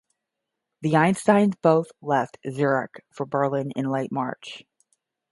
The 0.81 0.93
Einsteins 0.93 1.61
both 1.61 1.91
left 2.01 2.39
Zurich 2.49 3.05
for 3.11 3.27
Berlin 3.27 3.69
in 3.75 3.85
late 3.91 4.11
March. 4.11 4.63